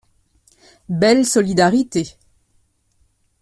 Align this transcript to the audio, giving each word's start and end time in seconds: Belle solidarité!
Belle 0.89 1.25
solidarité! 1.27 2.17